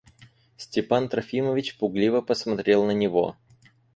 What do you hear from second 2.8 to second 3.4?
на него.